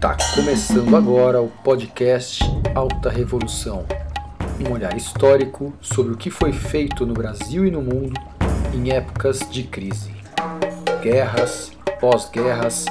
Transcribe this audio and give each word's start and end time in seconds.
Tá 0.00 0.16
começando 0.32 0.94
agora 0.94 1.42
o 1.42 1.48
podcast 1.48 2.44
Alta 2.72 3.10
Revolução. 3.10 3.84
Um 4.64 4.72
olhar 4.72 4.96
histórico 4.96 5.74
sobre 5.80 6.12
o 6.12 6.16
que 6.16 6.30
foi 6.30 6.52
feito 6.52 7.04
no 7.04 7.12
Brasil 7.12 7.66
e 7.66 7.70
no 7.72 7.82
mundo 7.82 8.14
em 8.72 8.92
épocas 8.92 9.40
de 9.50 9.64
crise. 9.64 10.14
Guerras, 11.02 11.72
pós-guerras, 12.00 12.86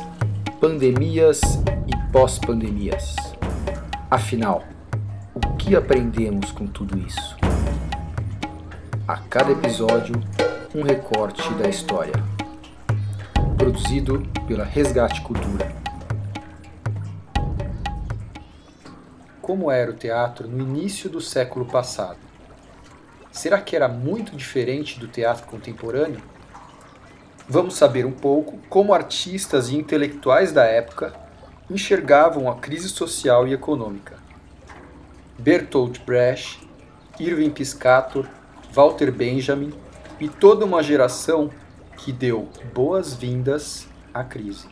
pandemias 0.59 1.39
e 1.88 2.11
pós-pandemias. 2.11 3.15
Afinal, 4.11 4.65
o 5.33 5.39
que 5.55 5.77
aprendemos 5.77 6.51
com 6.51 6.67
tudo 6.67 6.99
isso? 6.99 7.37
A 9.07 9.15
cada 9.15 9.53
episódio, 9.53 10.21
um 10.75 10.83
recorte 10.83 11.53
da 11.53 11.69
história. 11.69 12.21
Produzido 13.57 14.27
pela 14.45 14.65
Resgate 14.65 15.21
Cultura. 15.21 15.86
Como 19.47 19.71
era 19.71 19.89
o 19.89 19.93
teatro 19.93 20.45
no 20.45 20.61
início 20.61 21.09
do 21.09 21.21
século 21.21 21.63
passado. 21.63 22.17
Será 23.31 23.61
que 23.61 23.77
era 23.77 23.87
muito 23.87 24.35
diferente 24.35 24.99
do 24.99 25.07
teatro 25.07 25.47
contemporâneo? 25.47 26.21
Vamos 27.47 27.75
saber 27.75 28.05
um 28.05 28.11
pouco 28.11 28.57
como 28.67 28.93
artistas 28.93 29.70
e 29.70 29.77
intelectuais 29.77 30.51
da 30.51 30.65
época 30.65 31.13
enxergavam 31.70 32.49
a 32.51 32.55
crise 32.55 32.89
social 32.89 33.47
e 33.47 33.53
econômica. 33.53 34.17
Bertolt 35.39 36.01
Brecht, 36.05 36.59
Irving 37.17 37.51
Piscator, 37.51 38.27
Walter 38.73 39.13
Benjamin 39.13 39.71
e 40.20 40.27
toda 40.27 40.65
uma 40.65 40.84
geração 40.84 41.49
que 41.95 42.11
deu 42.11 42.49
boas-vindas 42.73 43.87
à 44.13 44.25
crise. 44.25 44.67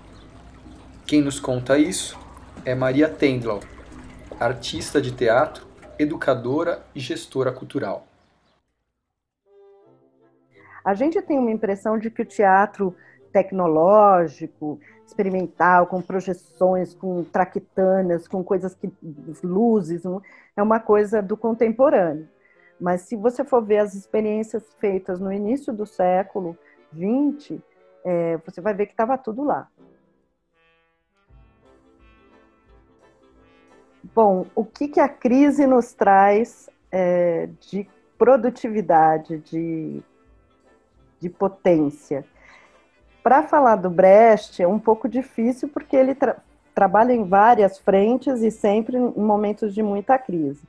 Quem 1.05 1.21
nos 1.21 1.39
conta 1.39 1.77
isso 1.77 2.19
é 2.65 2.75
Maria 2.75 3.07
Tendlau, 3.07 3.61
artista 4.39 5.01
de 5.01 5.13
teatro, 5.13 5.65
educadora 5.97 6.83
e 6.93 6.99
gestora 6.99 7.53
cultural. 7.53 8.05
A 10.83 10.93
gente 10.93 11.21
tem 11.21 11.39
uma 11.39 11.51
impressão 11.51 11.97
de 11.97 12.11
que 12.11 12.21
o 12.21 12.25
teatro 12.25 12.95
tecnológico, 13.31 14.79
experimental, 15.05 15.87
com 15.87 16.01
projeções, 16.01 16.93
com 16.93 17.23
traquitanas, 17.23 18.27
com 18.27 18.43
coisas 18.43 18.75
que 18.75 18.91
luzes, 19.43 20.03
é 20.55 20.61
uma 20.61 20.79
coisa 20.79 21.21
do 21.21 21.35
contemporâneo. 21.35 22.27
Mas 22.79 23.01
se 23.01 23.15
você 23.15 23.43
for 23.43 23.63
ver 23.63 23.79
as 23.79 23.93
experiências 23.93 24.63
feitas 24.79 25.19
no 25.19 25.31
início 25.31 25.73
do 25.73 25.85
século 25.85 26.57
XX, 26.93 27.59
é, 28.03 28.37
você 28.45 28.59
vai 28.59 28.73
ver 28.73 28.85
que 28.85 28.93
estava 28.93 29.17
tudo 29.17 29.43
lá. 29.43 29.69
Bom, 34.15 34.45
o 34.55 34.63
que, 34.63 34.87
que 34.87 35.01
a 35.01 35.09
crise 35.09 35.67
nos 35.67 35.91
traz 35.91 36.69
é, 36.89 37.49
de 37.69 37.85
produtividade, 38.17 39.39
de, 39.39 40.01
de 41.19 41.29
potência? 41.29 42.23
Para 43.21 43.43
falar 43.43 43.75
do 43.75 43.89
Brecht 43.89 44.63
é 44.63 44.67
um 44.67 44.79
pouco 44.79 45.09
difícil 45.09 45.67
porque 45.67 45.97
ele 45.97 46.15
tra 46.15 46.37
trabalha 46.73 47.11
em 47.11 47.25
várias 47.25 47.77
frentes 47.77 48.41
e 48.41 48.51
sempre 48.51 48.97
em 48.97 49.13
momentos 49.17 49.73
de 49.73 49.83
muita 49.83 50.17
crise. 50.17 50.61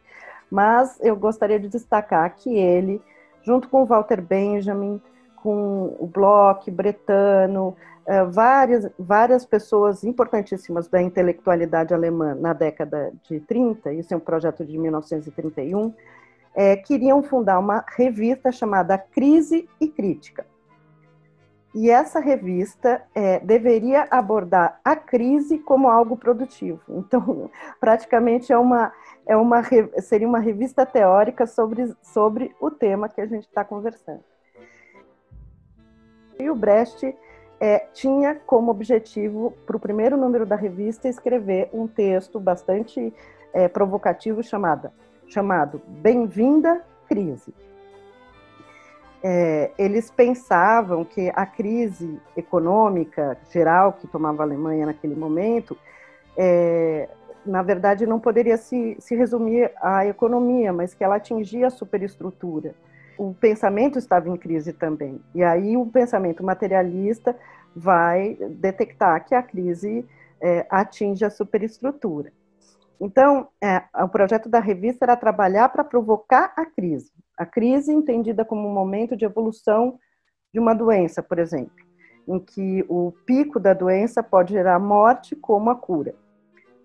Mas 0.51 0.99
eu 1.01 1.15
gostaria 1.17 1.59
de 1.59 1.69
destacar 1.69 2.35
que 2.35 2.57
ele, 2.57 3.01
junto 3.45 3.69
com 3.69 3.83
o 3.83 3.87
Walter 3.87 4.21
Benjamin, 4.21 5.01
com 5.47 5.97
o 6.01 6.09
Bloch, 6.09 6.69
Bretano, 6.73 7.77
eh, 8.05 8.25
várias, 8.25 8.91
várias 8.99 9.47
pessoas 9.47 10.03
importantíssimas 10.03 10.89
da 10.89 11.01
intelectualidade 11.01 11.95
alemã 11.95 12.35
na 12.35 12.53
década 12.53 13.13
de 13.23 13.39
30, 13.39 13.93
isso 13.93 14.13
é 14.13 14.17
um 14.17 14.21
projeto 14.21 14.65
de 14.65 14.77
1931, 14.77 15.95
é, 16.53 16.73
eh, 16.73 16.77
queriam 16.79 17.23
fundar 17.23 17.61
uma 17.61 17.85
revista 17.97 18.51
chamada 18.51 18.99
Crise 18.99 19.69
e 19.81 19.87
Crítica. 19.87 20.45
E 21.73 21.91
essa 21.91 22.19
revista 22.19 23.03
é, 23.15 23.39
deveria 23.39 24.09
abordar 24.11 24.81
a 24.85 24.97
crise 24.97 25.61
como 25.61 25.89
algo 25.89 26.17
produtivo. 26.17 26.81
Então, 26.89 27.49
praticamente 27.79 28.53
é 28.53 28.59
uma, 28.59 28.93
é 29.25 29.37
uma, 29.37 29.63
seria 30.01 30.27
uma 30.27 30.41
revista 30.41 30.85
teórica 30.85 31.47
sobre, 31.47 31.95
sobre 32.03 32.53
o 32.61 32.69
tema 32.69 33.09
que 33.09 33.21
a 33.21 33.27
gente 33.27 33.47
está 33.47 33.65
conversando. 33.65 34.25
O 36.51 36.55
Brecht 36.55 37.15
é, 37.61 37.79
tinha 37.93 38.35
como 38.47 38.71
objetivo, 38.71 39.53
para 39.67 39.77
o 39.77 39.81
primeiro 39.81 40.17
número 40.17 40.45
da 40.45 40.57
revista, 40.57 41.09
escrever 41.09 41.69
um 41.73 41.87
texto 41.87 42.39
bastante 42.39 43.13
é, 43.53 43.69
provocativo 43.69 44.43
chamado, 44.43 44.91
chamado 45.29 45.81
Bem-vinda 45.87 46.83
Crise. 47.09 47.55
É, 49.23 49.71
eles 49.79 50.11
pensavam 50.11 51.05
que 51.05 51.33
a 51.35 51.47
crise 51.47 52.21
econômica 52.37 53.37
geral 53.51 53.95
que 53.95 54.07
tomava 54.07 54.43
a 54.43 54.47
Alemanha 54.47 54.87
naquele 54.87 55.15
momento, 55.15 55.77
é, 56.37 57.09
na 57.45 57.63
verdade, 57.63 58.07
não 58.07 58.21
poderia 58.21 58.57
se, 58.57 58.97
se 59.01 59.17
resumir 59.17 59.73
à 59.81 60.07
economia, 60.07 60.73
mas 60.73 60.93
que 60.93 61.03
ela 61.03 61.17
atingia 61.17 61.69
a 61.69 61.71
superestrutura 61.71 62.75
o 63.19 63.35
pensamento 63.35 63.99
estava 63.99 64.29
em 64.29 64.37
crise 64.37 64.73
também. 64.73 65.21
E 65.35 65.43
aí 65.43 65.77
o 65.77 65.87
pensamento 65.87 66.43
materialista 66.45 67.37
vai 67.75 68.35
detectar 68.35 69.25
que 69.25 69.35
a 69.35 69.43
crise 69.43 70.07
é, 70.41 70.67
atinge 70.71 71.25
a 71.25 71.31
superestrutura. 71.31 72.33
Então, 73.01 73.49
é, 73.63 73.83
o 74.03 74.09
projeto 74.09 74.49
da 74.49 74.59
revista 74.59 75.05
era 75.05 75.17
trabalhar 75.17 75.69
para 75.69 75.85
provocar 75.85 76.53
a 76.57 76.65
crise. 76.65 77.13
A 77.37 77.45
crise 77.45 77.93
entendida 77.93 78.45
como 78.45 78.67
um 78.67 78.73
momento 78.73 79.17
de 79.17 79.25
evolução 79.25 79.99
de 80.53 80.59
uma 80.59 80.75
doença, 80.75 81.23
por 81.23 81.39
exemplo, 81.39 81.75
em 82.27 82.39
que 82.39 82.85
o 82.89 83.13
pico 83.27 83.61
da 83.61 83.75
doença 83.75 84.23
pode 84.23 84.55
gerar 84.55 84.79
morte 84.79 85.37
como 85.37 85.69
a 85.69 85.77
cura. 85.77 86.15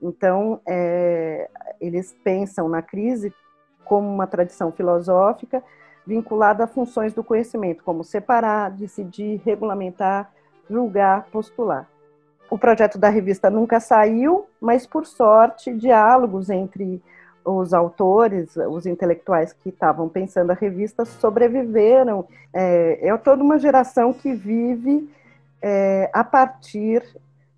Então, 0.01 0.59
é, 0.67 1.49
eles 1.79 2.13
pensam 2.23 2.67
na 2.67 2.81
crise 2.81 3.33
como 3.85 4.07
uma 4.07 4.27
tradição 4.27 4.71
filosófica 4.71 5.63
vinculada 6.11 6.65
a 6.65 6.67
funções 6.67 7.13
do 7.13 7.23
conhecimento, 7.23 7.85
como 7.85 8.03
separar, 8.03 8.69
decidir, 8.71 9.41
regulamentar, 9.45 10.29
julgar, 10.69 11.25
postular. 11.31 11.87
O 12.49 12.57
projeto 12.57 12.97
da 12.97 13.07
revista 13.07 13.49
nunca 13.49 13.79
saiu, 13.79 14.45
mas, 14.59 14.85
por 14.85 15.05
sorte, 15.05 15.73
diálogos 15.73 16.49
entre 16.49 17.01
os 17.45 17.73
autores, 17.73 18.57
os 18.57 18.85
intelectuais 18.85 19.53
que 19.53 19.69
estavam 19.69 20.09
pensando 20.09 20.51
a 20.51 20.53
revista 20.53 21.05
sobreviveram. 21.05 22.27
É, 22.53 23.07
é 23.07 23.17
toda 23.17 23.41
uma 23.41 23.57
geração 23.57 24.11
que 24.11 24.33
vive 24.33 25.09
é, 25.61 26.09
a 26.13 26.25
partir 26.25 27.01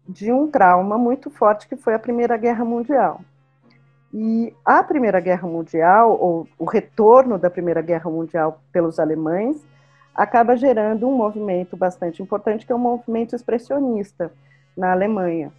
de 0.07 0.31
um 0.31 0.47
trauma 0.47 0.95
muito 0.95 1.31
forte 1.31 1.67
que 1.67 1.75
foi 1.75 1.95
a 1.95 1.99
Primeira 1.99 2.37
Guerra 2.37 2.63
Mundial. 2.63 3.19
E 4.13 4.55
a 4.63 4.83
Primeira 4.83 5.19
Guerra 5.19 5.47
Mundial, 5.47 6.17
ou 6.21 6.47
o 6.59 6.65
retorno 6.65 7.39
da 7.39 7.49
Primeira 7.49 7.81
Guerra 7.81 8.11
Mundial 8.11 8.61
pelos 8.71 8.99
alemães, 8.99 9.65
acaba 10.13 10.55
gerando 10.55 11.09
um 11.09 11.17
movimento 11.17 11.75
bastante 11.75 12.21
importante, 12.21 12.63
que 12.63 12.71
é 12.71 12.75
o 12.75 12.77
um 12.77 12.81
movimento 12.81 13.35
expressionista 13.35 14.31
na 14.77 14.91
Alemanha, 14.91 15.51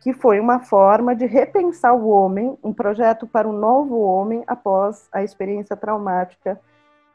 que 0.00 0.12
foi 0.12 0.38
uma 0.38 0.60
forma 0.60 1.14
de 1.16 1.26
repensar 1.26 1.92
o 1.94 2.08
homem, 2.08 2.56
um 2.62 2.72
projeto 2.72 3.26
para 3.26 3.48
um 3.48 3.52
novo 3.52 3.98
homem 4.00 4.44
após 4.46 5.08
a 5.12 5.24
experiência 5.24 5.76
traumática 5.76 6.60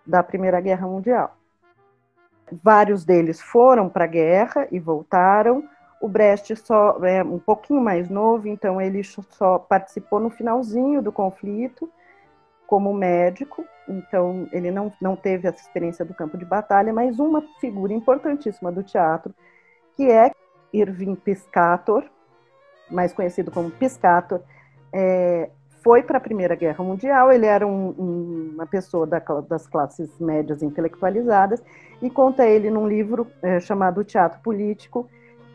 da 0.05 0.21
Primeira 0.21 0.59
Guerra 0.59 0.87
Mundial. 0.87 1.37
Vários 2.63 3.05
deles 3.05 3.41
foram 3.41 3.87
para 3.87 4.03
a 4.03 4.07
guerra 4.07 4.67
e 4.71 4.77
voltaram, 4.77 5.63
o 6.05 6.07
Brecht 6.07 6.55
só 6.55 7.03
é 7.03 7.23
um 7.23 7.39
pouquinho 7.39 7.81
mais 7.81 8.09
novo, 8.09 8.47
então 8.47 8.79
ele 8.79 9.03
só 9.03 9.57
participou 9.57 10.19
no 10.19 10.29
finalzinho 10.29 11.01
do 11.01 11.11
conflito 11.11 11.89
como 12.67 12.93
médico, 12.93 13.65
então 13.89 14.47
ele 14.51 14.69
não, 14.69 14.93
não 15.01 15.15
teve 15.15 15.47
essa 15.47 15.59
experiência 15.59 16.05
do 16.05 16.13
campo 16.13 16.37
de 16.37 16.45
batalha, 16.45 16.93
mas 16.93 17.17
uma 17.17 17.43
figura 17.59 17.91
importantíssima 17.91 18.71
do 18.71 18.83
teatro, 18.83 19.33
que 19.95 20.11
é 20.11 20.31
Irving 20.71 21.15
Piscator, 21.15 22.03
mais 22.91 23.11
conhecido 23.11 23.49
como 23.49 23.71
Piscator, 23.71 24.41
é, 24.93 25.49
foi 25.83 26.03
para 26.03 26.19
a 26.19 26.21
Primeira 26.21 26.53
Guerra 26.53 26.83
Mundial, 26.83 27.31
ele 27.31 27.47
era 27.47 27.65
um, 27.65 27.89
um, 27.97 28.51
uma 28.53 28.67
pessoa 28.67 29.07
da, 29.07 29.19
das 29.49 29.65
classes 29.65 30.19
médias 30.19 30.61
intelectualizadas, 30.61 31.63
e 31.99 32.11
conta 32.11 32.45
ele 32.45 32.69
num 32.69 32.87
livro 32.87 33.25
é, 33.41 33.59
chamado 33.59 34.03
Teatro 34.03 34.39
Político, 34.41 35.09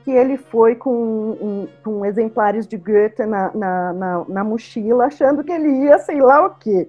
que 0.05 0.11
ele 0.11 0.37
foi 0.37 0.75
com, 0.75 0.93
um, 0.93 1.69
com 1.85 2.05
exemplares 2.05 2.67
de 2.67 2.77
Goethe 2.77 3.25
na, 3.27 3.51
na, 3.55 3.93
na, 3.93 4.25
na, 4.29 4.45
mochila, 4.45 5.07
achando 5.07 5.45
que 5.45 5.53
ele 5.53 5.85
ia 5.85 5.99
sei 5.99 6.21
lá 6.21 6.47
o 6.47 6.55
quê. 6.55 6.89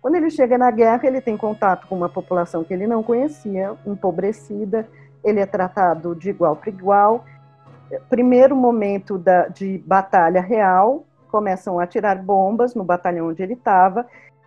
Quando 0.00 0.16
ele 0.16 0.30
chega 0.30 0.58
na 0.58 0.70
guerra, 0.70 1.06
ele 1.06 1.20
tem 1.20 1.36
contato 1.36 1.86
com 1.86 1.96
uma 1.96 2.08
população 2.08 2.64
que 2.64 2.74
ele 2.74 2.86
não 2.86 3.02
conhecia, 3.02 3.74
empobrecida, 3.86 4.88
ele 5.22 5.38
é 5.38 5.46
tratado 5.46 6.14
de 6.14 6.30
igual 6.30 6.56
para 6.56 6.70
igual, 6.70 7.24
primeiro 8.08 8.56
momento 8.56 9.18
da, 9.18 9.48
de 9.48 9.78
batalha 9.86 10.40
real, 10.40 11.06
começam 11.30 11.78
a 11.78 11.86
tirar 11.86 12.22
bombas 12.22 12.74
no 12.74 12.84
batalhão 12.84 13.28
onde 13.28 13.42
ele 13.42 13.54
estava. 13.54 14.06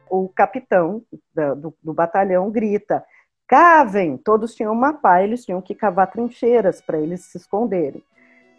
O 0.09 0.29
capitão 0.29 1.01
do, 1.33 1.73
do, 1.81 1.93
batalhão 1.93 2.49
grita: 2.51 3.03
cavem! 3.47 4.17
Todos 4.17 4.55
tinham 4.55 4.73
uma 4.73 4.93
pá, 4.93 5.21
eles 5.21 5.45
tinham 5.45 5.61
que 5.61 5.75
cavar 5.75 6.11
trincheiras 6.11 6.81
para 6.81 6.99
eles 6.99 7.25
se 7.25 7.37
esconderem. 7.37 8.03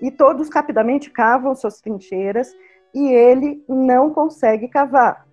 E 0.01 0.11
todos 0.11 0.49
rapidamente 0.49 1.11
cavam 1.11 1.55
suas 1.55 1.81
trincheiras 1.81 2.55
e 2.95 3.09
ele 3.09 3.65
não 3.69 4.11
consegue 4.11 4.69
cavar. 4.69 5.27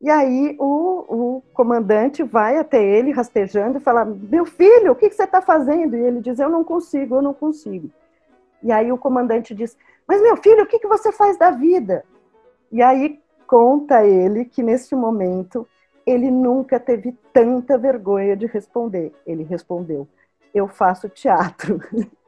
E 0.00 0.10
aí 0.10 0.54
o, 0.58 1.36
o 1.36 1.42
comandante 1.54 2.22
vai 2.22 2.58
até 2.58 2.82
ele 2.82 3.10
rastejando 3.10 3.78
e 3.78 3.80
fala: 3.80 4.04
Meu 4.04 4.44
filho, 4.44 4.92
o 4.92 4.94
que, 4.94 5.08
que 5.08 5.14
você 5.14 5.24
está 5.24 5.40
fazendo? 5.40 5.96
E 5.96 6.00
ele 6.00 6.20
diz: 6.20 6.38
Eu 6.38 6.50
não 6.50 6.62
consigo, 6.62 7.16
eu 7.16 7.22
não 7.22 7.32
consigo. 7.32 7.90
E 8.62 8.70
aí 8.70 8.92
o 8.92 8.98
comandante 8.98 9.54
diz: 9.54 9.76
Mas 10.06 10.20
meu 10.20 10.36
filho, 10.36 10.64
o 10.64 10.66
que, 10.66 10.78
que 10.78 10.88
você 10.88 11.10
faz 11.10 11.38
da 11.38 11.50
vida? 11.50 12.04
E 12.70 12.82
aí 12.82 13.18
conta 13.46 14.04
ele 14.04 14.44
que 14.44 14.62
neste 14.62 14.94
momento 14.94 15.66
ele 16.06 16.30
nunca 16.30 16.78
teve 16.78 17.12
tanta 17.32 17.78
vergonha 17.78 18.36
de 18.36 18.46
responder. 18.46 19.12
Ele 19.26 19.42
respondeu: 19.42 20.08
Eu 20.52 20.68
faço 20.68 21.08
teatro. 21.08 21.80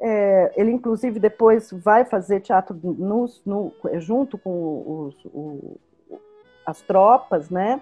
É, 0.00 0.52
ele, 0.56 0.70
inclusive, 0.70 1.18
depois 1.18 1.72
vai 1.72 2.04
fazer 2.04 2.40
teatro 2.40 2.78
no, 2.82 3.26
no, 3.44 3.72
junto 3.94 4.38
com 4.38 5.08
os, 5.08 5.24
o, 5.26 5.76
as 6.64 6.80
tropas, 6.82 7.50
né? 7.50 7.80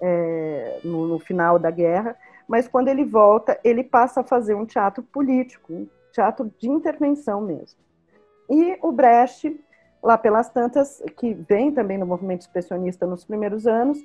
É, 0.00 0.80
no, 0.84 1.08
no, 1.08 1.18
final 1.18 1.58
da 1.58 1.70
guerra. 1.70 2.16
Mas 2.46 2.68
quando 2.68 2.86
ele 2.86 3.04
volta, 3.04 3.58
ele 3.64 3.82
passa 3.82 4.20
a 4.20 4.24
fazer 4.24 4.54
um 4.54 4.64
teatro 4.64 5.02
político, 5.02 5.72
um 5.72 5.88
teatro 6.12 6.48
de 6.60 6.68
intervenção 6.68 7.40
mesmo. 7.40 7.80
E 8.48 8.78
o 8.80 8.92
Brecht, 8.92 9.58
lá 10.02 10.16
pelas 10.18 10.48
tantas, 10.48 11.02
que 11.18 11.34
vem 11.34 11.72
também 11.72 11.98
no 11.98 12.06
movimento 12.06 12.42
expressionista 12.42 13.06
nos 13.06 13.24
primeiros 13.24 13.66
anos, 13.66 13.98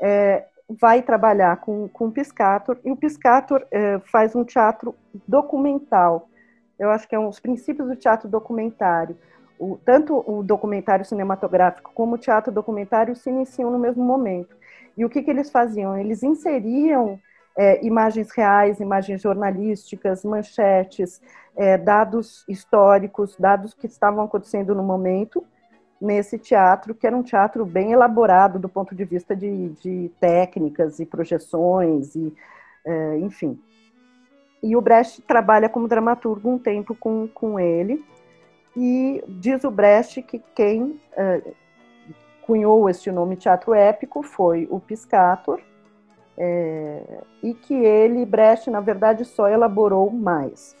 é, 0.00 0.44
vai 0.68 1.02
trabalhar 1.02 1.58
com, 1.58 1.88
com 1.88 2.06
o 2.06 2.12
Piscator, 2.12 2.78
e 2.84 2.90
o 2.90 2.96
Piscator 2.96 3.66
é, 3.70 3.98
faz 4.10 4.34
um 4.34 4.44
teatro 4.44 4.94
documental 5.28 6.28
eu 6.78 6.90
acho 6.90 7.08
que 7.08 7.14
é 7.14 7.18
um, 7.18 7.28
os 7.28 7.40
princípios 7.40 7.88
do 7.88 7.96
teatro 7.96 8.28
documentário. 8.28 9.16
O, 9.58 9.78
tanto 9.84 10.24
o 10.26 10.42
documentário 10.42 11.04
cinematográfico 11.04 11.92
como 11.94 12.16
o 12.16 12.18
teatro 12.18 12.52
documentário 12.52 13.14
se 13.14 13.30
iniciam 13.30 13.70
no 13.70 13.78
mesmo 13.78 14.04
momento. 14.04 14.56
E 14.96 15.04
o 15.04 15.08
que, 15.08 15.22
que 15.22 15.30
eles 15.30 15.50
faziam? 15.50 15.96
Eles 15.96 16.22
inseriam 16.22 17.18
é, 17.56 17.84
imagens 17.84 18.30
reais, 18.32 18.80
imagens 18.80 19.22
jornalísticas, 19.22 20.24
manchetes, 20.24 21.20
é, 21.56 21.78
dados 21.78 22.44
históricos, 22.48 23.36
dados 23.38 23.74
que 23.74 23.86
estavam 23.86 24.24
acontecendo 24.24 24.74
no 24.74 24.82
momento 24.82 25.44
nesse 26.00 26.38
teatro, 26.38 26.94
que 26.94 27.06
era 27.06 27.16
um 27.16 27.22
teatro 27.22 27.64
bem 27.64 27.92
elaborado 27.92 28.58
do 28.58 28.68
ponto 28.68 28.94
de 28.94 29.04
vista 29.04 29.34
de, 29.34 29.68
de 29.80 30.10
técnicas 30.20 30.98
e 30.98 31.06
projeções, 31.06 32.14
e, 32.14 32.34
é, 32.84 33.18
enfim. 33.18 33.58
E 34.62 34.74
o 34.76 34.80
Brecht 34.80 35.22
trabalha 35.22 35.68
como 35.68 35.86
dramaturgo 35.86 36.48
um 36.48 36.58
tempo 36.58 36.94
com, 36.94 37.28
com 37.28 37.60
ele. 37.60 38.04
E 38.76 39.22
diz 39.28 39.62
o 39.62 39.70
Brecht 39.70 40.22
que 40.22 40.42
quem 40.54 40.82
uh, 40.82 41.54
cunhou 42.42 42.88
este 42.88 43.12
nome 43.12 43.36
teatro 43.36 43.74
épico 43.74 44.22
foi 44.22 44.66
o 44.70 44.80
Piscator, 44.80 45.60
é, 46.36 47.22
e 47.42 47.54
que 47.54 47.74
ele, 47.74 48.24
Brecht, 48.24 48.70
na 48.70 48.80
verdade, 48.80 49.24
só 49.24 49.48
elaborou 49.48 50.10
mais. 50.10 50.76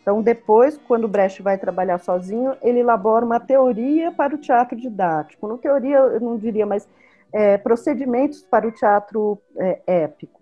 Então, 0.00 0.22
depois, 0.22 0.78
quando 0.78 1.08
Brecht 1.08 1.42
vai 1.42 1.58
trabalhar 1.58 1.98
sozinho, 1.98 2.56
ele 2.62 2.78
elabora 2.78 3.24
uma 3.24 3.40
teoria 3.40 4.12
para 4.12 4.34
o 4.34 4.38
teatro 4.38 4.76
didático. 4.76 5.48
Não 5.48 5.58
teoria, 5.58 5.96
eu 5.96 6.20
não 6.20 6.36
diria, 6.38 6.64
mas 6.64 6.88
é, 7.32 7.58
procedimentos 7.58 8.42
para 8.42 8.68
o 8.68 8.72
teatro 8.72 9.38
é, 9.56 9.80
épico. 9.86 10.40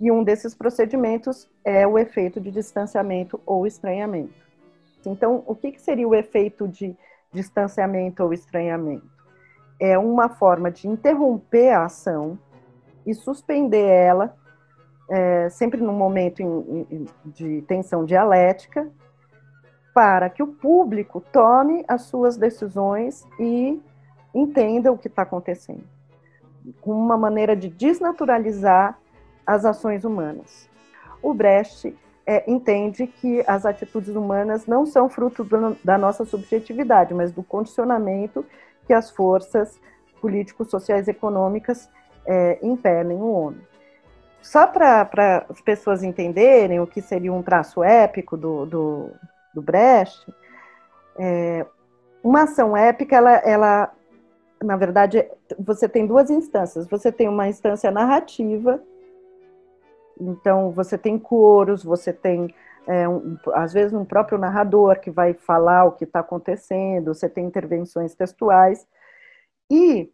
E 0.00 0.10
um 0.10 0.22
desses 0.22 0.54
procedimentos 0.54 1.48
é 1.64 1.86
o 1.86 1.98
efeito 1.98 2.40
de 2.40 2.50
distanciamento 2.50 3.40
ou 3.46 3.66
estranhamento. 3.66 4.34
Então, 5.06 5.42
o 5.46 5.54
que, 5.54 5.78
seria 5.78 6.06
o 6.06 6.14
efeito 6.14 6.66
de 6.66 6.96
distanciamento 7.32 8.22
ou 8.22 8.32
estranhamento? 8.32 9.06
É 9.80 9.96
uma 9.96 10.28
forma 10.28 10.70
de 10.70 10.88
interromper 10.88 11.70
a 11.70 11.84
ação 11.84 12.38
e 13.06 13.14
suspender 13.14 13.86
ela, 13.86 14.36
é, 15.08 15.48
sempre 15.48 15.80
num 15.80 15.92
momento 15.92 16.42
de 17.24 17.62
tensão 17.62 18.04
dialética, 18.04 18.90
para 19.94 20.28
que 20.28 20.42
o 20.42 20.48
público 20.48 21.22
tome 21.32 21.84
as 21.88 22.02
suas 22.02 22.36
decisões 22.36 23.24
e 23.38 23.80
entenda 24.34 24.92
o 24.92 24.98
que 24.98 25.08
está 25.08 25.22
acontecendo. 25.22 25.84
Uma 26.84 27.16
maneira 27.16 27.56
de 27.56 27.68
desnaturalizar 27.68 28.98
as 29.46 29.64
ações 29.64 30.04
humanas. 30.04 30.68
O 31.22 31.32
Brecht 31.32 31.96
é, 32.26 32.50
entende 32.50 33.06
que 33.06 33.42
as 33.46 33.64
atitudes 33.64 34.14
humanas 34.14 34.66
não 34.66 34.84
são 34.84 35.08
fruto 35.08 35.44
do, 35.44 35.76
da 35.82 35.96
nossa 35.96 36.24
subjetividade, 36.24 37.14
mas 37.14 37.32
do 37.32 37.42
condicionamento 37.42 38.44
que 38.86 38.92
as 38.92 39.10
forças 39.10 39.80
políticos, 40.20 40.68
sociais 40.68 41.06
econômicas 41.06 41.88
é, 42.26 42.58
impelem 42.62 43.16
o 43.18 43.30
homem. 43.30 43.60
Só 44.42 44.66
para 44.66 45.46
as 45.48 45.60
pessoas 45.60 46.02
entenderem 46.02 46.80
o 46.80 46.86
que 46.86 47.00
seria 47.00 47.32
um 47.32 47.42
traço 47.42 47.82
épico 47.82 48.36
do, 48.36 48.64
do, 48.66 49.10
do 49.54 49.62
Brecht, 49.62 50.26
é, 51.18 51.66
uma 52.22 52.42
ação 52.42 52.76
épica, 52.76 53.16
ela, 53.16 53.32
ela, 53.36 53.94
na 54.62 54.76
verdade, 54.76 55.24
você 55.58 55.88
tem 55.88 56.06
duas 56.06 56.30
instâncias. 56.30 56.86
Você 56.88 57.10
tem 57.10 57.28
uma 57.28 57.48
instância 57.48 57.90
narrativa, 57.90 58.82
então, 60.20 60.70
você 60.70 60.96
tem 60.96 61.18
coros, 61.18 61.84
você 61.84 62.12
tem, 62.12 62.54
é, 62.86 63.08
um, 63.08 63.36
às 63.52 63.72
vezes, 63.72 63.92
um 63.92 64.04
próprio 64.04 64.38
narrador 64.38 64.98
que 65.00 65.10
vai 65.10 65.34
falar 65.34 65.84
o 65.84 65.92
que 65.92 66.04
está 66.04 66.20
acontecendo, 66.20 67.14
você 67.14 67.28
tem 67.28 67.44
intervenções 67.44 68.14
textuais. 68.14 68.86
E, 69.70 70.10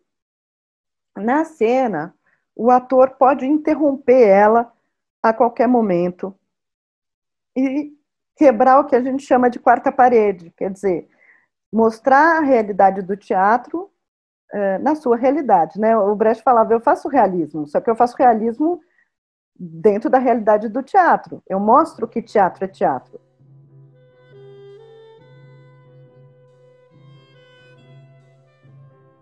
na 1.16 1.44
cena, 1.44 2.14
o 2.54 2.70
ator 2.70 3.10
pode 3.12 3.46
interromper 3.46 4.26
ela 4.26 4.72
a 5.22 5.32
qualquer 5.32 5.68
momento 5.68 6.34
e 7.56 7.92
quebrar 8.36 8.80
o 8.80 8.86
que 8.86 8.96
a 8.96 9.02
gente 9.02 9.24
chama 9.24 9.50
de 9.50 9.58
quarta 9.58 9.92
parede, 9.92 10.50
quer 10.56 10.70
dizer, 10.70 11.08
mostrar 11.72 12.38
a 12.38 12.40
realidade 12.40 13.02
do 13.02 13.16
teatro 13.16 13.90
é, 14.52 14.78
na 14.78 14.94
sua 14.94 15.16
realidade. 15.16 15.78
Né? 15.78 15.96
O 15.96 16.14
Brecht 16.14 16.42
falava, 16.42 16.72
eu 16.72 16.80
faço 16.80 17.08
realismo, 17.08 17.66
só 17.66 17.80
que 17.80 17.90
eu 17.90 17.96
faço 17.96 18.16
realismo 18.16 18.80
dentro 19.54 20.10
da 20.10 20.18
realidade 20.18 20.68
do 20.68 20.82
teatro. 20.82 21.42
Eu 21.46 21.60
mostro 21.60 22.08
que 22.08 22.22
teatro 22.22 22.64
é 22.64 22.68
teatro. 22.68 23.20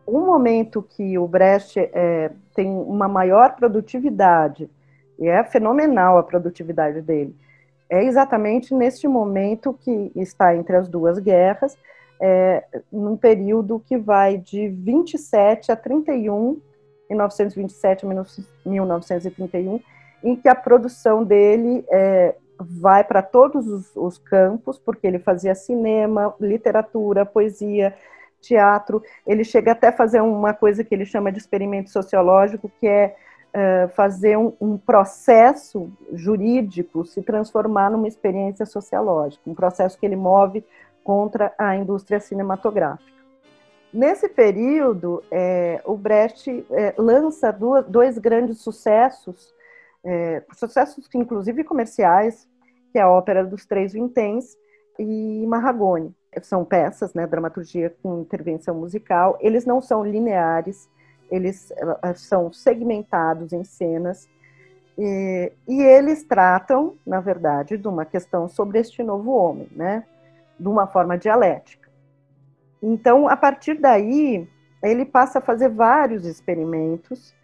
Um 0.06 0.26
momento 0.26 0.82
que 0.82 1.18
o 1.18 1.26
Brecht 1.26 1.78
é, 1.78 2.30
tem 2.54 2.68
uma 2.68 3.08
maior 3.08 3.54
produtividade, 3.54 4.68
e 5.18 5.28
é 5.28 5.44
fenomenal 5.44 6.18
a 6.18 6.22
produtividade 6.22 7.00
dele, 7.02 7.36
é 7.88 8.04
exatamente 8.04 8.74
neste 8.74 9.08
momento 9.08 9.72
que 9.72 10.12
está 10.14 10.54
entre 10.54 10.76
as 10.76 10.88
duas 10.88 11.18
guerras, 11.18 11.76
é, 12.20 12.64
num 12.92 13.16
período 13.16 13.82
que 13.84 13.96
vai 13.96 14.36
de 14.36 14.68
27 14.68 15.72
a 15.72 15.76
31, 15.76 16.60
1927 17.08 18.04
a 18.04 18.08
1931, 18.64 19.80
em 20.22 20.36
que 20.36 20.48
a 20.48 20.54
produção 20.54 21.24
dele 21.24 21.84
é, 21.90 22.34
vai 22.60 23.02
para 23.02 23.22
todos 23.22 23.66
os, 23.66 23.96
os, 23.96 24.18
campos, 24.18 24.78
porque 24.78 25.06
ele 25.06 25.18
fazia 25.18 25.54
cinema, 25.54 26.34
literatura, 26.38 27.24
poesia, 27.24 27.96
teatro. 28.40 29.02
Ele 29.26 29.44
chega 29.44 29.72
até 29.72 29.88
a 29.88 29.92
fazer 29.92 30.20
uma 30.20 30.52
coisa 30.54 30.82
que 30.82 30.94
ele 30.94 31.04
chama 31.04 31.30
de 31.30 31.38
experimento 31.38 31.90
sociológico, 31.90 32.70
que 32.80 32.86
é, 32.86 33.16
é 33.52 33.88
fazer 33.88 34.36
um, 34.36 34.52
um, 34.60 34.78
processo 34.78 35.90
jurídico 36.12 37.04
se 37.04 37.22
transformar 37.22 37.90
numa 37.90 38.08
experiência 38.08 38.66
sociológica, 38.66 39.42
um 39.48 39.54
processo 39.54 39.98
que 39.98 40.06
ele 40.06 40.16
move 40.16 40.64
contra 41.04 41.52
a 41.58 41.76
indústria 41.76 42.20
cinematográfica. 42.20 43.10
Nesse 43.92 44.28
período, 44.28 45.22
é, 45.30 45.82
o 45.84 45.96
Brecht 45.96 46.64
é, 46.70 46.94
lança 46.96 47.52
duas, 47.52 47.84
dois 47.86 48.18
grandes 48.18 48.60
sucessos 48.60 49.52
é, 50.04 50.42
sucessos 50.54 51.08
inclusive 51.14 51.64
comerciais, 51.64 52.48
que 52.92 52.98
é 52.98 53.02
a 53.02 53.10
Ópera 53.10 53.44
dos 53.44 53.66
Três 53.66 53.92
Vinténs 53.92 54.56
e 55.02 55.46
Marragone. 55.46 56.14
São 56.42 56.64
peças, 56.64 57.12
né, 57.14 57.26
dramaturgia 57.26 57.94
com 58.02 58.20
intervenção 58.20 58.74
musical. 58.74 59.36
Eles 59.40 59.64
não 59.64 59.80
são 59.80 60.04
lineares, 60.04 60.88
eles 61.30 61.72
são 62.16 62.52
segmentados 62.52 63.52
em 63.52 63.64
cenas 63.64 64.28
E, 64.98 65.52
e, 65.66 65.82
eles 65.82 66.24
tratam, 66.24 66.96
na 67.06 67.20
verdade, 67.20 67.78
de 67.78 67.88
uma 67.88 68.04
questão 68.04 68.48
sobre 68.48 68.78
este 68.78 69.02
novo 69.02 69.30
homem, 69.30 69.66
né? 69.72 70.04
De 70.58 70.68
uma 70.68 70.86
forma 70.86 71.16
dialética. 71.16 71.88
Então, 72.82 73.26
a 73.26 73.36
partir 73.36 73.80
daí, 73.80 74.46
ele 74.82 75.06
passa 75.06 75.38
a 75.38 75.42
fazer 75.42 75.70
vários 75.70 76.26
experimentos, 76.26 77.34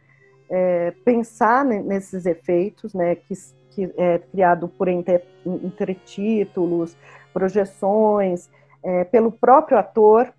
é, 0.50 0.90
pensar 1.04 1.64
nesses 1.64 2.26
efeitos, 2.26 2.92
né? 2.92 3.14
Que, 3.14 3.34
que 3.76 3.95
é 3.97 4.18
criado 4.18 4.66
por 4.66 4.88
entretítulos, 4.88 6.97
projeções, 7.33 8.50
é, 8.83 9.04
pelo 9.04 9.30
próprio 9.30 9.78
ator 9.78 10.33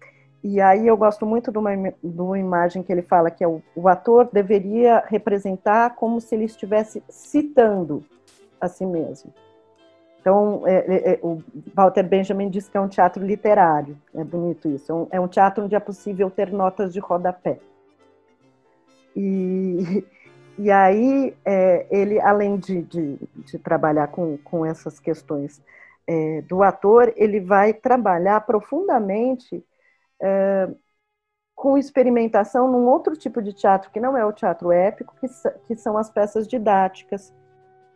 e 0.44 0.62
aí 0.62 0.88
eu 0.88 0.96
gosto 0.96 1.26
muito 1.26 1.52
de 1.52 1.58
uma, 1.58 1.76
de 1.76 2.22
uma 2.22 2.40
imagem 2.40 2.84
que 2.84 2.92
ele 2.92 3.02
fala 3.02 3.30
que 3.30 3.44
é 3.44 3.48
o, 3.48 3.62
o 3.76 3.88
ator 3.88 4.30
deveria 4.32 5.04
representar 5.06 5.96
como 5.96 6.22
se 6.22 6.36
ele 6.36 6.46
estivesse 6.46 7.04
citando 7.10 8.04
a 8.62 8.68
si 8.68 8.86
mesmo. 8.86 9.34
Então, 10.22 10.64
é, 10.66 10.78
é, 10.78 11.14
é, 11.14 11.20
o 11.22 11.42
Walter 11.74 12.04
Benjamin 12.04 12.50
diz 12.50 12.68
que 12.68 12.78
é 12.78 12.82
um 12.82 12.88
teatro 12.88 13.26
literário, 13.26 13.98
é 14.14 14.24
bonito 14.24 14.70
isso. 14.70 14.92
É 14.92 14.96
um, 14.96 15.08
é 15.12 15.20
um 15.20 15.28
teatro 15.28 15.64
onde 15.64 15.76
é 15.76 15.80
possível 15.80 16.30
ter 16.30 16.52
notas 16.52 16.94
de 16.94 17.00
rodapé. 17.00 17.60
E, 19.16 20.06
e 20.58 20.72
aí, 20.72 21.36
é, 21.46 21.86
ele, 21.92 22.20
além 22.20 22.58
de, 22.58 22.82
de, 22.82 23.20
de, 23.36 23.60
trabalhar 23.60 24.08
com, 24.08 24.38
com 24.40 24.66
essas 24.66 25.00
questões 25.00 25.62
é, 26.08 26.42
do 26.42 26.64
ator, 26.64 27.14
ele 27.16 27.40
vai 27.40 27.74
trabalhar 27.74 28.42
profundamente 28.42 29.64
é, 30.20 30.70
com 31.56 31.78
experimentação 31.78 32.72
num 32.72 32.88
outro 32.88 33.16
tipo 33.16 33.42
de 33.42 33.54
teatro, 33.54 33.92
que 33.92 34.00
não 34.00 34.18
é 34.18 34.26
o 34.26 34.34
teatro 34.34 34.72
épico, 34.72 35.16
que, 35.20 35.28
que 35.68 35.76
são 35.76 35.98
as 35.98 36.10
peças 36.10 36.48
didáticas 36.48 37.34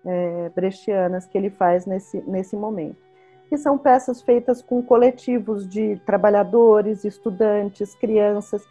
é, 0.05 0.49
brechtianas 0.49 1.25
que 1.25 1.37
ele 1.37 1.49
faz 1.49 1.85
nesse, 1.85 2.21
nesse 2.27 2.55
momento. 2.55 2.97
Que 3.49 3.57
são 3.57 3.77
peças 3.77 4.21
feitas 4.21 4.61
com 4.61 4.81
coletivos 4.83 5.67
de 5.67 5.99
trabalhadores, 6.05 7.03
estudantes, 7.03 7.95
crianças, 7.95 8.67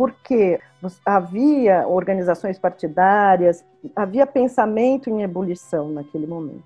porque 0.00 0.58
havia 1.04 1.86
organizações 1.86 2.58
partidárias, 2.58 3.62
havia 3.94 4.26
pensamento 4.26 5.10
em 5.10 5.22
ebulição 5.22 5.90
naquele 5.90 6.26
momento. 6.26 6.64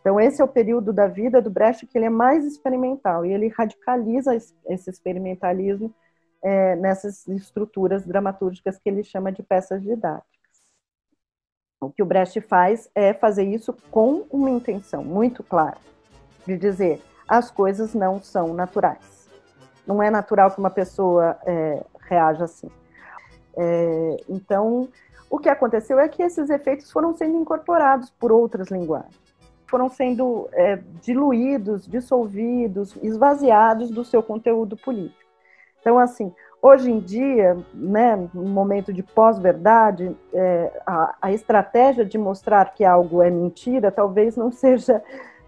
Então, 0.00 0.18
esse 0.18 0.40
é 0.40 0.44
o 0.46 0.48
período 0.48 0.90
da 0.90 1.06
vida 1.06 1.42
do 1.42 1.50
Brecht 1.50 1.86
que 1.86 1.98
ele 1.98 2.06
é 2.06 2.10
mais 2.10 2.42
experimental 2.42 3.26
e 3.26 3.34
ele 3.34 3.48
radicaliza 3.48 4.34
esse 4.34 4.88
experimentalismo 4.88 5.94
é, 6.42 6.74
nessas 6.76 7.28
estruturas 7.28 8.06
dramatúrgicas 8.06 8.78
que 8.78 8.88
ele 8.88 9.04
chama 9.04 9.30
de 9.30 9.42
peças 9.42 9.82
didáticas. 9.82 10.62
O 11.82 11.90
que 11.90 12.02
o 12.02 12.06
Brecht 12.06 12.40
faz 12.40 12.88
é 12.94 13.12
fazer 13.12 13.44
isso 13.44 13.76
com 13.90 14.24
uma 14.30 14.48
intenção 14.48 15.04
muito 15.04 15.42
clara, 15.42 15.76
de 16.46 16.56
dizer 16.56 17.02
as 17.28 17.50
coisas 17.50 17.92
não 17.92 18.22
são 18.22 18.54
naturais. 18.54 19.28
Não 19.86 20.02
é 20.02 20.08
natural 20.08 20.50
que 20.50 20.58
uma 20.58 20.70
pessoa 20.70 21.38
é, 21.44 21.84
reaja 22.10 22.44
assim. 22.44 22.68
É, 23.56 24.16
então, 24.28 24.88
o 25.30 25.38
que 25.38 25.48
aconteceu 25.48 25.98
é 25.98 26.08
que 26.08 26.22
esses 26.22 26.50
efeitos 26.50 26.90
foram 26.90 27.14
sendo 27.14 27.38
incorporados 27.38 28.10
por 28.10 28.30
outras 28.32 28.68
linguagens 28.68 29.30
foram 29.70 29.88
sendo 29.88 30.48
é, 30.52 30.80
diluídos, 31.00 31.86
dissolvidos, 31.86 32.96
esvaziados 33.00 33.88
do 33.88 34.04
seu 34.04 34.20
conteúdo 34.20 34.76
político. 34.76 35.30
Então, 35.80 35.96
assim, 35.96 36.34
hoje 36.60 36.90
em 36.90 36.98
dia, 36.98 37.56
né, 37.72 38.28
no 38.34 38.42
momento 38.42 38.92
de 38.92 39.02
pós-verdade, 39.02 40.14
é, 40.34 40.82
a, 40.84 41.16
a, 41.22 41.32
estratégia 41.32 42.04
de 42.04 42.18
mostrar 42.18 42.74
que 42.74 42.84
algo 42.84 43.22
é 43.22 43.30
mentira 43.30 43.92
talvez 43.92 44.36
não 44.36 44.50
seja, 44.50 45.00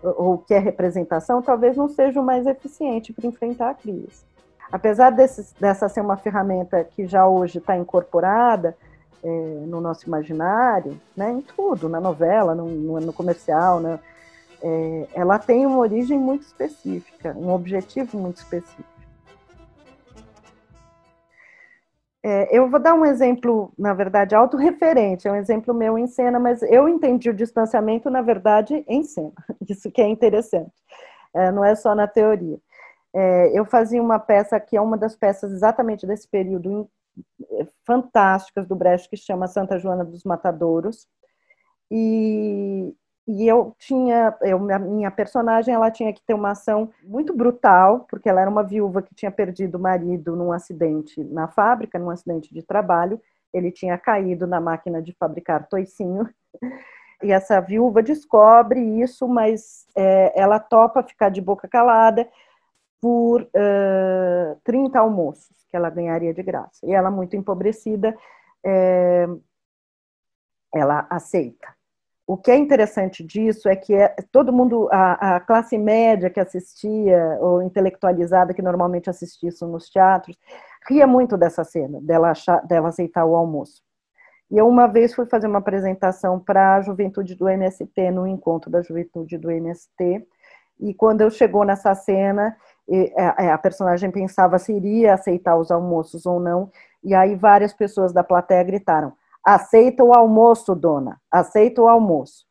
ou 0.03 0.39
que 0.39 0.55
é 0.55 0.59
representação, 0.59 1.43
talvez 1.43 1.77
não 1.77 1.89
seja 1.89 2.21
o 2.21 2.25
mais 2.25 2.47
eficiente 2.47 3.13
para 3.13 3.27
enfrentar 3.27 3.71
a 3.71 3.75
crise. 3.75 4.25
Apesar 4.73 5.11
desse, 5.11 5.55
dessa 5.61 5.87
ser 5.87 6.01
uma 6.01 6.17
ferramenta 6.17 6.83
que 6.83 7.07
já 7.07 7.29
hoje 7.29 7.59
está 7.59 7.77
incorporada, 7.77 8.75
é, 9.23 9.29
no 9.67 9.81
nosso 9.81 10.07
imaginário, 10.07 10.99
né, 11.15 11.31
em 11.31 11.43
tudo, 11.43 11.91
na 11.91 12.01
novela, 12.01 12.55
no, 12.55 12.67
no, 12.67 13.01
no 13.01 13.13
comercial, 13.13 13.79
né, 13.81 14.01
é, 14.63 15.07
ela 15.15 15.39
tem 15.39 15.67
uma 15.67 15.79
origem 15.79 16.19
muito 16.19 16.43
específica, 16.43 17.35
um 17.37 17.53
objetivo 17.53 18.19
muito 18.19 18.39
específico. 18.39 18.91
É, 22.25 22.57
eu 22.57 22.71
vou 22.71 22.79
dar 22.79 22.95
um 22.95 23.05
exemplo, 23.05 23.73
na 23.77 23.93
verdade, 23.93 24.35
autorreferente, 24.35 25.27
é 25.27 25.33
um 25.33 25.37
exemplo 25.37 25.75
meu 25.75 25.99
em 25.99 26.07
cena, 26.07 26.39
mas 26.39 26.63
eu 26.63 26.89
entendi 26.89 27.29
o 27.29 27.35
distanciamento, 27.35 28.09
na 28.09 28.23
verdade, 28.23 28.85
em 28.89 29.03
cena. 29.03 29.33
Isso 29.69 29.91
que 29.91 30.01
é 30.01 30.09
interessante, 30.09 30.73
é, 31.35 31.51
não 31.51 31.65
é 31.65 31.75
só 31.75 31.95
na 31.95 32.07
teoria. 32.07 32.59
É, 33.15 33.59
eu 33.59 33.65
fazia 33.65 34.03
uma 34.03 34.19
peça 34.19 34.59
que 34.59 34.77
é 34.77 34.81
uma 34.81 34.97
das 34.97 35.15
peças 35.15 35.53
exatamente 35.53 36.07
desse 36.07 36.27
período 36.27 36.89
é, 37.51 37.67
fantásticas 37.85 38.67
do 38.67 38.75
Brecht, 38.75 39.09
que 39.09 39.17
chama 39.17 39.47
Santa 39.47 39.79
Joana 39.79 40.05
dos 40.05 40.25
Matadouros, 40.25 41.07
e, 41.95 42.95
e 43.29 43.47
eu 43.47 43.77
tinha, 43.79 44.35
eu, 44.41 44.59
minha 44.59 45.11
personagem, 45.11 45.75
ela 45.75 45.91
tinha 45.91 46.11
que 46.11 46.23
ter 46.27 46.33
uma 46.33 46.53
ação 46.53 46.91
muito 47.05 47.37
brutal, 47.37 48.07
porque 48.09 48.31
ela 48.31 48.41
era 48.41 48.51
uma 48.51 48.63
viúva 48.63 49.03
que 49.03 49.15
tinha 49.15 49.31
perdido 49.31 49.75
o 49.77 49.81
marido 49.81 50.35
num 50.35 50.53
acidente 50.53 51.23
na 51.23 51.49
fábrica, 51.49 51.99
num 51.99 52.09
acidente 52.09 52.53
de 52.55 52.63
trabalho. 52.63 53.21
Ele 53.53 53.71
tinha 53.71 53.99
caído 53.99 54.47
na 54.47 54.59
máquina 54.59 55.03
de 55.03 55.13
fabricar 55.13 55.69
toicinho. 55.69 56.27
E 57.23 57.31
essa 57.31 57.61
viúva 57.61 58.03
descobre 58.03 58.81
isso, 59.01 59.29
mas 59.29 59.87
é, 59.95 60.33
ela 60.35 60.59
topa 60.59 61.05
ficar 61.05 61.29
de 61.29 61.41
boca 61.41 61.69
calada 61.69 62.27
por 63.03 63.43
uh, 63.43 64.61
30 64.63 64.97
almoços 64.97 65.57
que 65.69 65.77
ela 65.77 65.91
ganharia 65.91 66.33
de 66.33 66.41
graça. 66.41 66.87
E 66.87 66.93
ela, 66.93 67.11
muito 67.11 67.35
empobrecida, 67.35 68.17
é, 68.65 69.27
ela 70.73 71.05
aceita. 71.11 71.67
O 72.25 72.37
que 72.37 72.53
é 72.53 72.57
interessante 72.57 73.25
disso 73.25 73.69
é 73.69 73.75
que 73.75 73.93
é, 73.93 74.15
todo 74.31 74.53
mundo, 74.53 74.89
a, 74.93 75.35
a, 75.35 75.41
classe 75.41 75.77
média 75.77 76.31
que 76.31 76.39
assistia, 76.39 77.39
ou 77.41 77.61
intelectualizada 77.61 78.55
que 78.55 78.63
normalmente 78.63 79.11
assistia 79.11 79.49
isso 79.49 79.67
nos 79.67 79.91
teatros, 79.91 80.39
ria 80.89 81.05
muito 81.05 81.37
dessa 81.37 81.65
cena, 81.65 82.01
dela, 82.01 82.31
achar, 82.31 82.65
dela 82.65 82.91
aceitar 82.91 83.25
o 83.25 83.35
almoço. 83.35 83.83
E 84.49 84.59
eu 84.59 84.69
uma 84.69 84.87
vez 84.87 85.13
fui 85.13 85.27
fazer 85.27 85.49
uma 85.49 85.59
apresentação 85.59 86.39
para 86.39 86.77
a 86.77 86.81
juventude 86.83 87.35
do 87.35 87.49
MST, 87.49 88.13
no 88.13 88.29
encontro 88.29 88.71
da 88.71 88.81
juventude 88.81 89.37
do 89.37 89.51
MST, 89.51 90.25
e 90.79 90.95
quando 90.95 91.21
eu 91.21 91.31
chegou 91.31 91.65
nessa 91.65 91.95
cena, 91.95 92.57
a 93.27 93.57
personagem 93.59 94.11
pensava 94.11 94.59
se 94.59 94.73
iria 94.73 95.15
aceitar 95.15 95.57
os 95.57 95.71
almoços 95.71 96.27
ou 96.27 96.41
não, 96.41 96.71
e 97.03 97.15
aí 97.15 97.35
várias 97.35 97.73
pessoas 97.73 98.13
da 98.13 98.23
plateia 98.23 98.63
gritaram, 98.63 99.13
aceita 99.45 100.05
o 100.05 100.13
almoço, 100.13 100.75
dona, 100.75 101.21
aceita 101.31 101.83
o 101.83 101.89
almoço. 101.89 102.47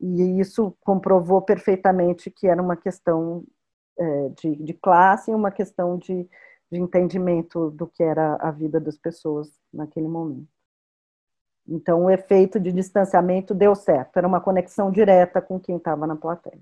E 0.00 0.40
isso 0.40 0.76
comprovou 0.80 1.42
perfeitamente 1.42 2.30
que 2.30 2.46
era 2.46 2.60
uma 2.60 2.76
questão 2.76 3.44
é, 3.98 4.28
de, 4.30 4.56
de, 4.56 4.74
classe 4.74 5.30
e 5.30 5.34
uma 5.34 5.50
questão 5.50 5.96
de, 5.98 6.28
de 6.70 6.80
entendimento 6.80 7.70
do 7.70 7.86
que 7.86 8.02
era 8.02 8.36
a 8.36 8.50
vida 8.50 8.80
das 8.80 8.98
pessoas 8.98 9.48
naquele 9.72 10.08
momento. 10.08 10.48
Então, 11.66 12.04
o 12.04 12.10
efeito 12.10 12.60
de 12.60 12.72
distanciamento 12.72 13.54
deu 13.54 13.74
certo, 13.74 14.16
era 14.18 14.28
uma 14.28 14.40
conexão 14.40 14.90
direta 14.90 15.40
com 15.40 15.58
quem 15.58 15.76
estava 15.76 16.06
na 16.06 16.16
plateia. 16.16 16.60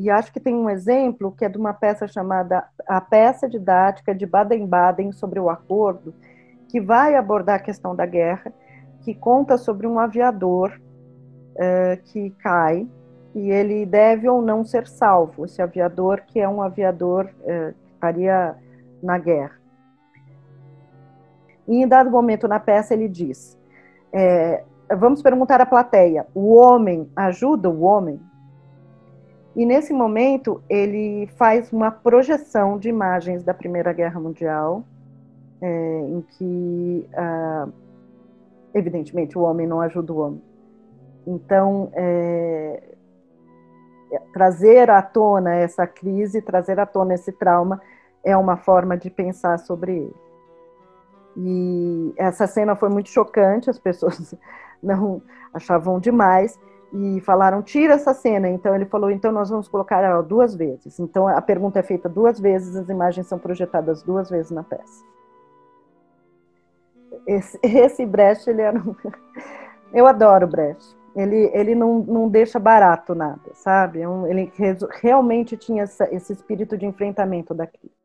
E 0.00 0.08
acho 0.10 0.32
que 0.32 0.38
tem 0.38 0.54
um 0.54 0.70
exemplo 0.70 1.32
que 1.32 1.44
é 1.44 1.48
de 1.48 1.58
uma 1.58 1.74
peça 1.74 2.06
chamada 2.06 2.64
A 2.86 3.00
Peça 3.00 3.48
Didática 3.48 4.14
de 4.14 4.24
Baden-Baden 4.24 5.10
sobre 5.10 5.40
o 5.40 5.50
Acordo, 5.50 6.14
que 6.68 6.80
vai 6.80 7.16
abordar 7.16 7.56
a 7.56 7.62
questão 7.62 7.96
da 7.96 8.06
guerra, 8.06 8.52
que 9.00 9.12
conta 9.12 9.58
sobre 9.58 9.88
um 9.88 9.98
aviador 9.98 10.80
uh, 11.56 12.00
que 12.04 12.30
cai 12.30 12.86
e 13.34 13.50
ele 13.50 13.84
deve 13.84 14.28
ou 14.28 14.40
não 14.40 14.64
ser 14.64 14.86
salvo, 14.86 15.44
esse 15.44 15.60
aviador 15.60 16.20
que 16.28 16.38
é 16.38 16.48
um 16.48 16.62
aviador 16.62 17.28
uh, 17.40 17.74
que 17.74 17.92
estaria 17.92 18.54
na 19.02 19.18
guerra. 19.18 19.58
E 21.66 21.82
em 21.82 21.88
dado 21.88 22.08
momento 22.08 22.46
na 22.46 22.60
peça 22.60 22.94
ele 22.94 23.08
diz, 23.08 23.58
é, 24.12 24.62
vamos 24.96 25.22
perguntar 25.22 25.60
à 25.60 25.66
plateia, 25.66 26.24
o 26.32 26.54
homem 26.54 27.10
ajuda 27.16 27.68
o 27.68 27.80
homem? 27.80 28.20
E 29.56 29.66
nesse 29.66 29.92
momento 29.92 30.62
ele 30.68 31.26
faz 31.36 31.72
uma 31.72 31.90
projeção 31.90 32.78
de 32.78 32.88
imagens 32.88 33.42
da 33.42 33.52
Primeira 33.52 33.92
Guerra 33.92 34.20
Mundial, 34.20 34.84
é, 35.60 36.00
em 36.00 36.20
que, 36.20 37.08
ah, 37.14 37.68
evidentemente, 38.72 39.36
o 39.36 39.42
homem 39.42 39.66
não 39.66 39.80
ajuda 39.80 40.12
o 40.12 40.18
homem. 40.18 40.42
Então, 41.26 41.90
é, 41.94 42.82
trazer 44.32 44.90
à 44.90 45.02
tona 45.02 45.54
essa 45.54 45.86
crise, 45.86 46.40
trazer 46.40 46.78
à 46.78 46.86
tona 46.86 47.14
esse 47.14 47.32
trauma, 47.32 47.80
é 48.24 48.36
uma 48.36 48.56
forma 48.56 48.96
de 48.96 49.10
pensar 49.10 49.58
sobre 49.58 49.96
ele. 49.96 50.14
E 51.36 52.14
essa 52.16 52.46
cena 52.46 52.74
foi 52.74 52.88
muito 52.88 53.10
chocante, 53.10 53.70
as 53.70 53.78
pessoas 53.78 54.34
não 54.82 55.20
achavam 55.52 55.98
demais 55.98 56.58
e 56.92 57.20
falaram 57.20 57.62
tira 57.62 57.94
essa 57.94 58.14
cena. 58.14 58.48
Então 58.48 58.74
ele 58.74 58.86
falou 58.86 59.10
então 59.10 59.32
nós 59.32 59.50
vamos 59.50 59.68
colocar 59.68 60.02
ela 60.02 60.22
duas 60.22 60.54
vezes. 60.54 60.98
Então 60.98 61.28
a 61.28 61.40
pergunta 61.40 61.78
é 61.78 61.82
feita 61.82 62.08
duas 62.08 62.40
vezes, 62.40 62.76
as 62.76 62.88
imagens 62.88 63.26
são 63.26 63.38
projetadas 63.38 64.02
duas 64.02 64.30
vezes 64.30 64.50
na 64.50 64.62
peça. 64.62 65.04
Esse, 67.26 67.58
esse 67.64 68.06
Brecht 68.06 68.48
ele 68.48 68.62
era 68.62 68.78
um... 68.78 68.94
eu 69.92 70.06
adoro 70.06 70.46
Brecht. 70.46 70.96
Ele, 71.16 71.50
ele 71.52 71.74
não, 71.74 71.98
não 72.00 72.28
deixa 72.28 72.60
barato 72.60 73.14
nada, 73.14 73.50
sabe? 73.52 74.00
É 74.00 74.30
ele 74.30 74.52
realmente 75.02 75.56
tinha 75.56 75.82
essa, 75.82 76.08
esse 76.14 76.32
espírito 76.32 76.76
de 76.76 76.86
enfrentamento 76.86 77.52
da 77.52 77.66
crise. 77.66 77.98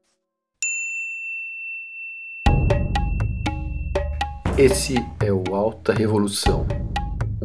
Esse 4.58 4.96
é 5.24 5.32
o 5.32 5.56
Alta 5.56 5.94
Revolução, 5.94 6.66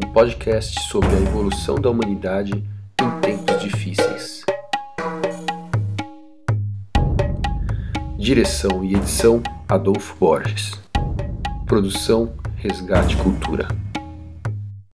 um 0.01 0.13
podcast 0.13 0.81
sobre 0.83 1.09
a 1.09 1.19
evolução 1.19 1.75
da 1.75 1.89
humanidade 1.89 2.51
em 2.53 3.19
tempos 3.19 3.61
difíceis. 3.61 4.45
Direção 8.17 8.83
e 8.83 8.95
edição 8.95 9.43
Adolfo 9.67 10.15
Borges. 10.17 10.71
Produção 11.65 12.33
Resgate 12.55 13.17
Cultura. 13.17 13.67